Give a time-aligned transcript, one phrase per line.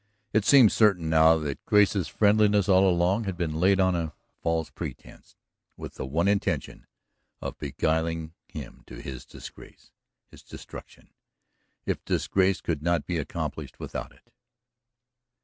[0.33, 4.71] It seemed certain now that Grace's friendliness all along had been laid on a false
[4.71, 5.35] pretense,
[5.77, 6.87] with the one intention
[7.39, 9.91] of beguiling him to his disgrace,
[10.31, 11.11] his destruction,
[11.85, 14.31] if disgrace could not be accomplished without it.